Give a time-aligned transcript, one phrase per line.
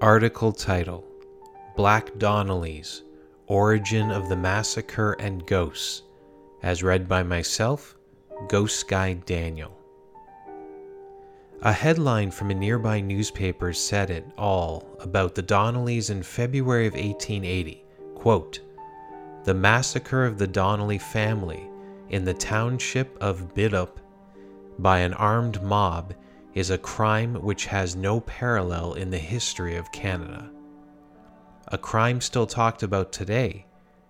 [0.00, 1.04] Article title
[1.74, 3.02] Black Donnellys
[3.48, 6.02] Origin of the Massacre and Ghosts,
[6.62, 7.96] as read by myself,
[8.46, 9.76] Ghost Guy Daniel.
[11.62, 16.94] A headline from a nearby newspaper said it all about the Donnellys in February of
[16.94, 17.84] 1880.
[18.14, 18.60] Quote,
[19.42, 21.68] the massacre of the Donnelly family
[22.10, 23.98] in the township of Biddulph
[24.78, 26.14] by an armed mob
[26.58, 30.50] is a crime which has no parallel in the history of Canada.
[31.68, 33.64] A crime still talked about today.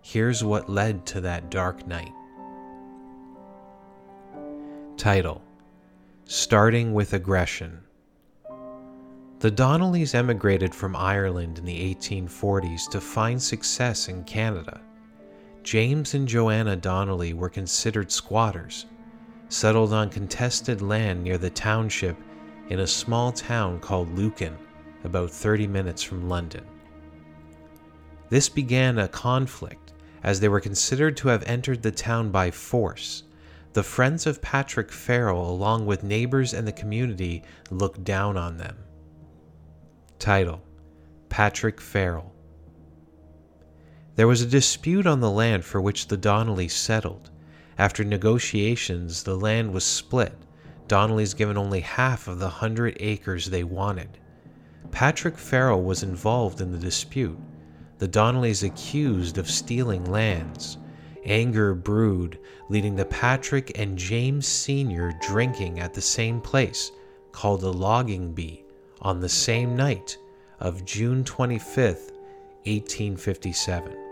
[0.00, 2.12] Here's what led to that dark night.
[4.96, 5.42] Title
[6.24, 7.80] Starting with Aggression.
[9.40, 14.80] The Donnellys emigrated from Ireland in the 1840s to find success in Canada.
[15.62, 18.86] James and Joanna Donnelly were considered squatters,
[19.50, 22.16] settled on contested land near the township
[22.70, 24.56] in a small town called Lucan,
[25.04, 26.64] about 30 minutes from London.
[28.30, 33.24] This began a conflict as they were considered to have entered the town by force.
[33.74, 38.76] The friends of Patrick Farrell, along with neighbors and the community, looked down on them.
[40.18, 40.62] Title
[41.28, 42.32] Patrick Farrell
[44.16, 47.30] there was a dispute on the land for which the Donnellys settled.
[47.78, 50.34] After negotiations, the land was split,
[50.90, 54.18] Donnellys given only half of the hundred acres they wanted.
[54.90, 57.38] Patrick Farrell was involved in the dispute.
[57.98, 60.78] The Donnellys accused of stealing lands.
[61.24, 65.12] Anger brewed, leading to Patrick and James Sr.
[65.22, 66.90] drinking at the same place,
[67.30, 68.64] called the Logging Bee,
[69.00, 70.18] on the same night
[70.58, 71.94] of June 25,
[72.64, 74.09] 1857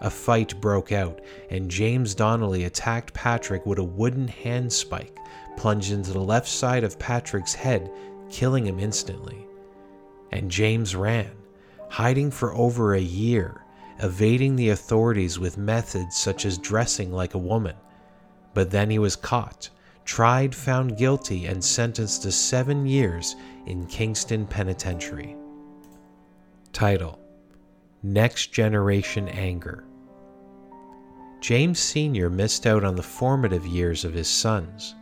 [0.00, 1.20] a fight broke out,
[1.50, 5.16] and James Donnelly attacked Patrick with a wooden handspike,
[5.56, 7.90] plunged into the left side of Patrick's head,
[8.30, 9.46] killing him instantly.
[10.32, 11.32] And James ran,
[11.88, 13.64] hiding for over a year,
[13.98, 17.76] evading the authorities with methods such as dressing like a woman.
[18.54, 19.68] But then he was caught,
[20.04, 23.36] tried, found guilty, and sentenced to seven years
[23.66, 25.36] in Kingston Penitentiary.
[26.72, 27.18] Title
[28.02, 29.84] Next Generation Anger
[31.40, 32.28] James Sr.
[32.28, 34.94] missed out on the formative years of his sons,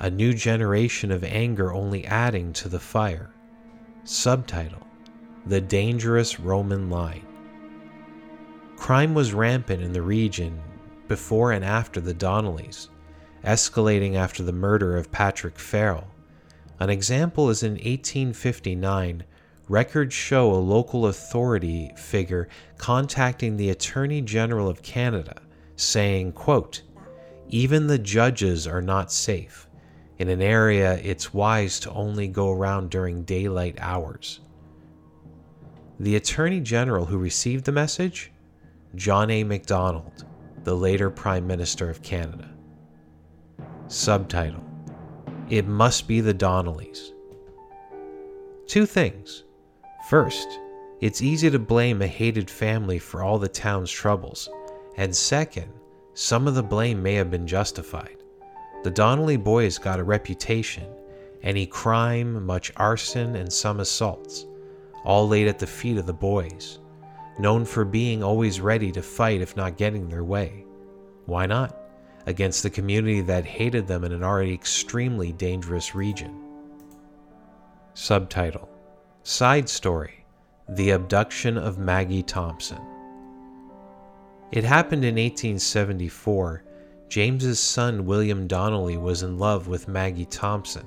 [0.00, 3.30] a new generation of anger only adding to the fire.
[4.04, 4.86] Subtitle
[5.46, 7.26] The Dangerous Roman Line.
[8.76, 10.60] Crime was rampant in the region
[11.08, 12.90] before and after the Donnellys,
[13.42, 16.08] escalating after the murder of Patrick Farrell.
[16.78, 19.24] An example is in 1859,
[19.66, 25.40] records show a local authority figure contacting the Attorney General of Canada
[25.80, 26.82] saying, quote,
[27.48, 29.68] Even the judges are not safe.
[30.18, 34.40] In an area, it's wise to only go around during daylight hours.
[35.98, 38.32] The Attorney General who received the message?
[38.94, 39.44] John A.
[39.44, 40.24] Macdonald,
[40.64, 42.50] the later Prime Minister of Canada.
[43.88, 44.64] Subtitle
[45.48, 47.12] It Must Be the Donnellys.
[48.66, 49.44] Two things.
[50.08, 50.48] First,
[51.00, 54.48] it's easy to blame a hated family for all the town's troubles
[55.00, 55.72] and second,
[56.12, 58.18] some of the blame may have been justified.
[58.82, 60.86] The Donnelly boys got a reputation
[61.42, 64.44] any crime, much arson, and some assaults,
[65.06, 66.80] all laid at the feet of the boys,
[67.38, 70.66] known for being always ready to fight if not getting their way.
[71.24, 71.74] Why not?
[72.26, 76.38] Against the community that hated them in an already extremely dangerous region.
[77.94, 78.68] Subtitle
[79.22, 80.26] Side Story
[80.68, 82.99] The Abduction of Maggie Thompson.
[84.52, 86.64] It happened in 1874.
[87.08, 90.84] James's son William Donnelly was in love with Maggie Thompson.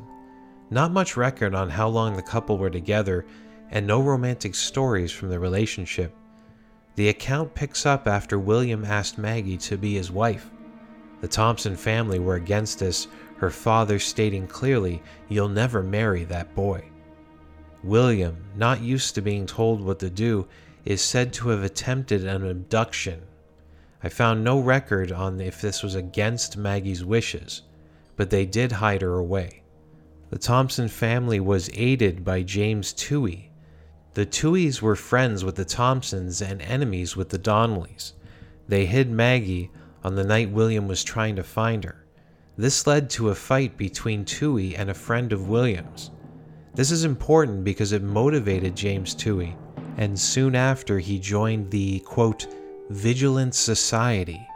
[0.70, 3.26] Not much record on how long the couple were together,
[3.72, 6.14] and no romantic stories from the relationship.
[6.96, 10.52] The account picks up after William asked Maggie to be his wife.
[11.22, 13.08] The Thompson family were against this,
[13.38, 16.84] her father stating clearly, You'll never marry that boy.
[17.82, 20.50] William, not used to being told what to do,
[20.84, 23.22] is said to have attempted an abduction
[24.04, 27.62] I found no record on if this was against Maggie's wishes,
[28.18, 29.64] but they did hide her away.
[30.30, 33.50] The Thompson family was aided by James Toohey.
[34.14, 38.14] The Tooheys were friends with the Thompsons and enemies with the Donnellys.
[38.68, 39.72] They hid Maggie
[40.04, 42.06] on the night William was trying to find her.
[42.58, 46.12] This led to a fight between Toohey and a friend of William's.
[46.76, 49.56] This is important because it motivated James Toohey,
[49.98, 52.48] and soon after he joined the quote,
[52.94, 54.48] Vigilant Society,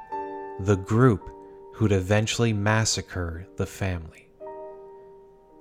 [0.59, 1.27] the group
[1.73, 4.29] who'd eventually massacre the family.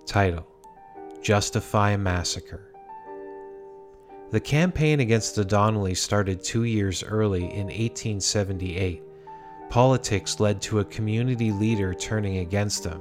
[0.04, 0.46] Title
[1.22, 2.74] Justify a Massacre.
[4.30, 9.02] The campaign against the Donnellys started two years early in 1878.
[9.70, 13.00] Politics led to a community leader turning against them.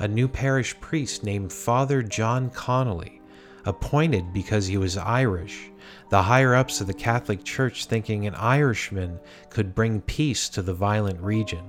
[0.00, 3.22] A new parish priest named Father John Connolly,
[3.64, 5.70] appointed because he was Irish,
[6.10, 9.18] the higher ups of the Catholic Church thinking an Irishman
[9.50, 11.64] could bring peace to the violent region.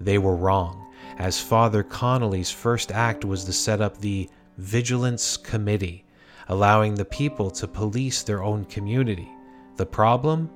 [0.00, 0.86] They were wrong,
[1.18, 4.28] as Father Connolly's first act was to set up the
[4.58, 6.04] Vigilance Committee,
[6.48, 9.28] allowing the people to police their own community.
[9.76, 10.50] The problem?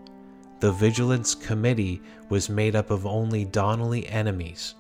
[0.61, 4.75] The Vigilance Committee was made up of only Donnelly enemies.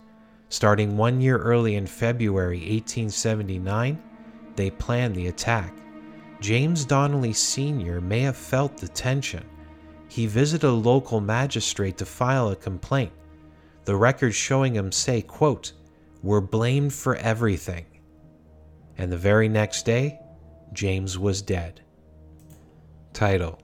[0.49, 4.03] Starting one year early in February 1879,
[4.57, 5.73] they planned the attack.
[6.40, 8.00] James Donnelly Sr.
[8.00, 9.44] may have felt the tension.
[10.08, 13.12] He visited a local magistrate to file a complaint.
[13.85, 15.73] The records showing him say, quote,
[16.23, 17.87] We're blamed for everything.
[18.96, 20.20] And the very next day,
[20.73, 21.81] James was dead.
[23.12, 23.61] Title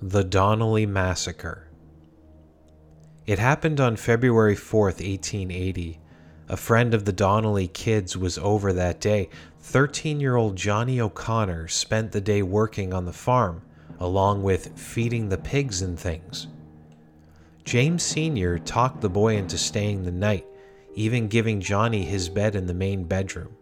[0.00, 1.68] The Donnelly Massacre.
[3.26, 6.00] It happened on February 4, 1880.
[6.46, 9.30] A friend of the Donnelly kids was over that day.
[9.60, 13.62] 13 year old Johnny O'Connor spent the day working on the farm,
[13.98, 16.48] along with feeding the pigs and things.
[17.64, 18.58] James Sr.
[18.58, 20.44] talked the boy into staying the night,
[20.94, 23.56] even giving Johnny his bed in the main bedroom.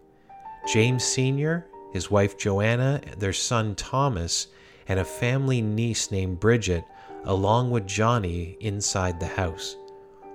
[0.66, 4.48] James Sr., his wife Joanna, their son Thomas,
[4.88, 6.84] and a family niece named Bridget,
[7.22, 9.76] along with Johnny, inside the house.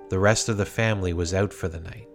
[0.08, 2.08] The rest of the family was out for the night.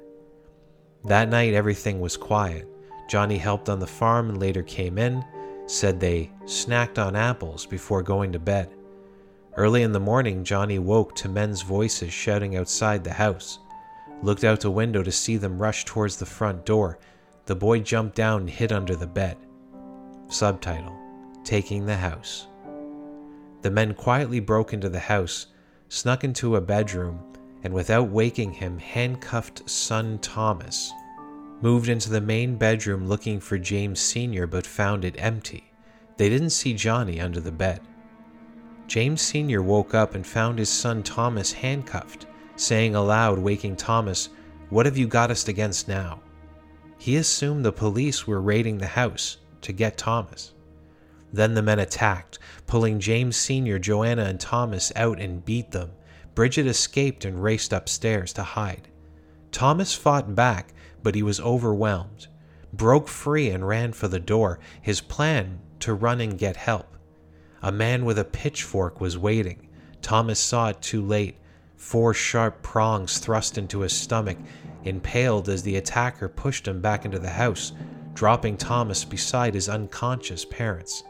[1.05, 2.67] That night, everything was quiet.
[3.09, 5.23] Johnny helped on the farm and later came in,
[5.65, 8.73] said they snacked on apples before going to bed.
[9.55, 13.59] Early in the morning, Johnny woke to men's voices shouting outside the house.
[14.21, 16.97] Looked out the window to see them rush towards the front door.
[17.45, 19.37] The boy jumped down and hid under the bed.
[20.29, 20.97] Subtitle
[21.43, 22.47] Taking the House.
[23.61, 25.47] The men quietly broke into the house,
[25.89, 27.19] snuck into a bedroom,
[27.63, 30.91] and without waking him, handcuffed son Thomas.
[31.61, 35.71] Moved into the main bedroom looking for James Sr., but found it empty.
[36.17, 37.79] They didn't see Johnny under the bed.
[38.87, 39.61] James Sr.
[39.63, 42.25] woke up and found his son Thomas handcuffed,
[42.57, 44.29] saying aloud, waking Thomas,
[44.69, 46.19] What have you got us against now?
[46.97, 50.53] He assumed the police were raiding the house to get Thomas.
[51.31, 55.91] Then the men attacked, pulling James Sr., Joanna, and Thomas out and beat them.
[56.35, 58.87] Bridget escaped and raced upstairs to hide.
[59.51, 62.27] Thomas fought back, but he was overwhelmed,
[62.71, 66.97] broke free, and ran for the door, his plan to run and get help.
[67.61, 69.67] A man with a pitchfork was waiting.
[70.01, 71.37] Thomas saw it too late.
[71.77, 74.37] Four sharp prongs thrust into his stomach,
[74.83, 77.73] impaled as the attacker pushed him back into the house,
[78.13, 81.03] dropping Thomas beside his unconscious parents.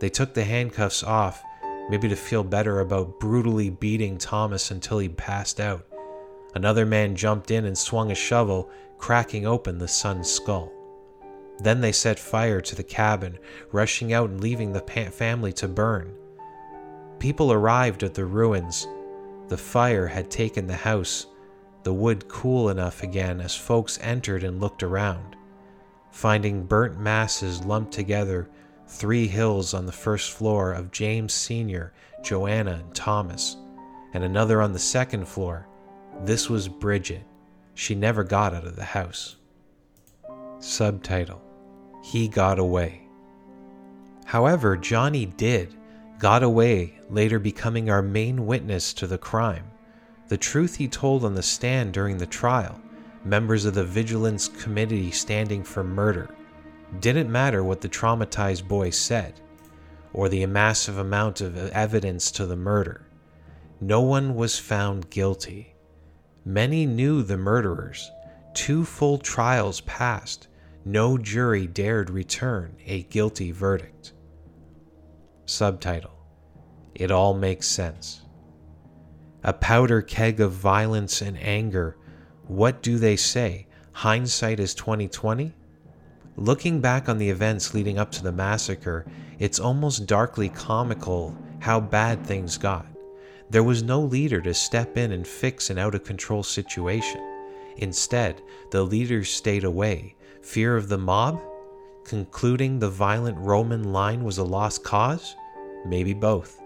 [0.00, 1.42] They took the handcuffs off,
[1.88, 5.86] maybe to feel better about brutally beating Thomas until he passed out.
[6.54, 10.72] Another man jumped in and swung a shovel, cracking open the son's skull.
[11.58, 13.38] Then they set fire to the cabin,
[13.72, 16.14] rushing out and leaving the family to burn.
[17.18, 18.86] People arrived at the ruins.
[19.48, 21.26] The fire had taken the house,
[21.82, 25.36] the wood cool enough again as folks entered and looked around.
[26.10, 28.48] Finding burnt masses lumped together,
[28.86, 31.92] three hills on the first floor of James Sr.,
[32.22, 33.56] Joanna, and Thomas,
[34.12, 35.66] and another on the second floor.
[36.22, 37.24] This was Bridget.
[37.74, 39.36] She never got out of the house.
[40.60, 41.42] Subtitle
[42.02, 43.02] He Got Away.
[44.24, 45.74] However, Johnny did,
[46.18, 49.64] got away, later becoming our main witness to the crime.
[50.28, 52.80] The truth he told on the stand during the trial,
[53.24, 56.34] members of the Vigilance Committee standing for murder,
[57.00, 59.40] didn't matter what the traumatized boy said,
[60.12, 63.06] or the massive amount of evidence to the murder.
[63.80, 65.74] No one was found guilty.
[66.44, 68.10] Many knew the murderers.
[68.54, 70.48] Two full trials passed.
[70.84, 74.12] No jury dared return a guilty verdict.
[75.46, 76.12] Subtitle
[76.94, 78.22] It all makes sense.
[79.42, 81.96] A powder keg of violence and anger.
[82.46, 83.66] What do they say?
[83.92, 85.54] Hindsight is 2020?
[86.36, 89.06] Looking back on the events leading up to the massacre,
[89.38, 92.86] it's almost darkly comical how bad things got.
[93.50, 97.20] There was no leader to step in and fix an out of control situation.
[97.76, 100.16] Instead, the leaders stayed away.
[100.42, 101.40] Fear of the mob?
[102.04, 105.36] Concluding the violent Roman line was a lost cause?
[105.86, 106.60] Maybe both.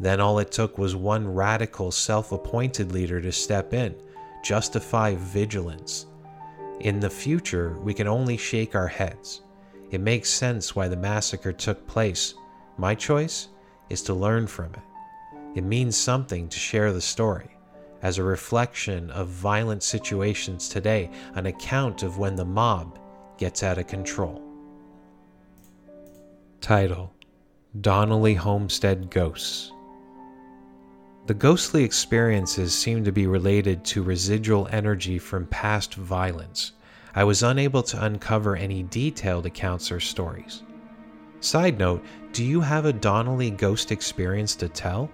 [0.00, 3.94] Then all it took was one radical, self appointed leader to step in,
[4.42, 6.06] justify vigilance.
[6.80, 9.42] In the future, we can only shake our heads.
[9.90, 12.34] It makes sense why the massacre took place,
[12.76, 13.48] My choice
[13.88, 14.80] is to learn from it.
[15.54, 17.50] It means something to share the story
[18.02, 22.98] as a reflection of violent situations today, an account of when the mob
[23.38, 24.42] gets out of control.
[26.60, 27.14] Title
[27.80, 29.72] Donnelly Homestead Ghosts
[31.26, 36.72] The ghostly experiences seem to be related to residual energy from past violence.
[37.14, 40.64] I was unable to uncover any detailed accounts or stories.
[41.40, 45.10] Side note, do you have a Donnelly ghost experience to tell?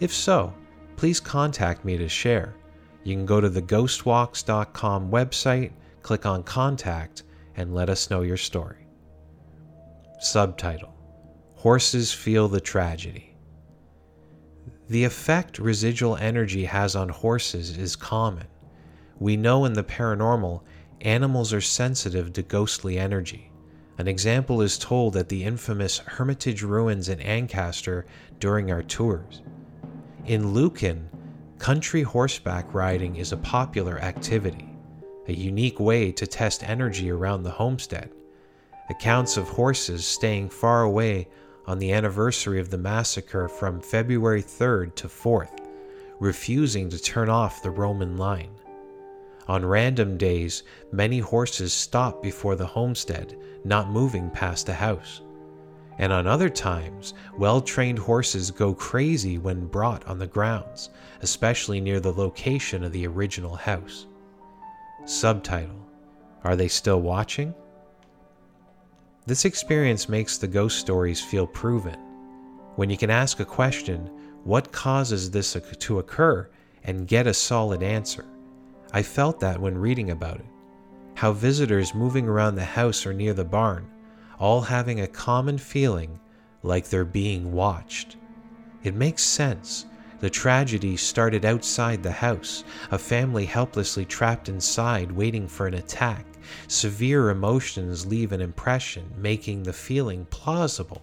[0.00, 0.52] If so,
[0.96, 2.56] please contact me to share.
[3.04, 5.70] You can go to the ghostwalks.com website,
[6.02, 7.22] click on contact,
[7.56, 8.88] and let us know your story.
[10.18, 10.94] Subtitle
[11.54, 13.33] Horses Feel the Tragedy.
[14.88, 18.46] The effect residual energy has on horses is common.
[19.18, 20.60] We know in the paranormal,
[21.00, 23.50] animals are sensitive to ghostly energy.
[23.96, 28.04] An example is told at the infamous Hermitage ruins in Ancaster
[28.40, 29.40] during our tours.
[30.26, 31.08] In Lucan,
[31.58, 34.68] country horseback riding is a popular activity,
[35.28, 38.10] a unique way to test energy around the homestead.
[38.90, 41.28] Accounts of horses staying far away
[41.66, 45.66] on the anniversary of the massacre from February 3rd to 4th,
[46.20, 48.50] refusing to turn off the Roman line.
[49.48, 55.20] On random days, many horses stop before the homestead, not moving past the house.
[55.98, 60.90] And on other times, well trained horses go crazy when brought on the grounds,
[61.20, 64.06] especially near the location of the original house.
[65.04, 65.86] Subtitle
[66.42, 67.54] Are they still watching?
[69.26, 71.96] This experience makes the ghost stories feel proven.
[72.76, 74.10] When you can ask a question,
[74.44, 76.50] what causes this to occur,
[76.82, 78.26] and get a solid answer.
[78.92, 80.46] I felt that when reading about it.
[81.14, 83.88] How visitors moving around the house or near the barn,
[84.38, 86.20] all having a common feeling
[86.62, 88.16] like they're being watched.
[88.82, 89.86] It makes sense.
[90.20, 96.26] The tragedy started outside the house, a family helplessly trapped inside waiting for an attack.
[96.68, 101.02] Severe emotions leave an impression, making the feeling plausible.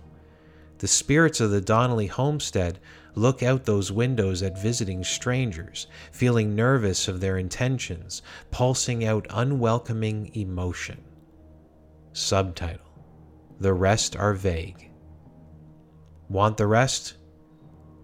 [0.79, 2.79] The spirits of the Donnelly homestead
[3.13, 10.31] look out those windows at visiting strangers, feeling nervous of their intentions, pulsing out unwelcoming
[10.33, 11.03] emotion.
[12.13, 12.85] Subtitle
[13.59, 14.89] The rest are vague.
[16.29, 17.17] Want the rest?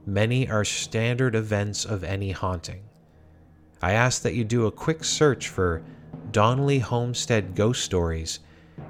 [0.05, 2.83] Many are standard events of any haunting.
[3.81, 5.83] I ask that you do a quick search for
[6.37, 8.41] Donnelly Homestead Ghost Stories,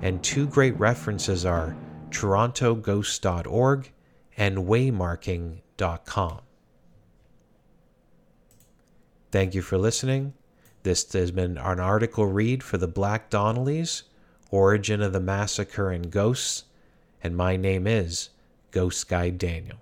[0.02, 1.78] and two great references are
[2.10, 3.94] torontoghost.org
[4.36, 6.42] and waymarking.com.
[9.32, 10.34] Thank you for listening.
[10.84, 14.04] This has been an article read for the Black Donnellys,
[14.52, 16.66] Origin of the Massacre and Ghosts,
[17.24, 18.32] and my name is
[18.72, 19.78] Ghost Guide Daniel.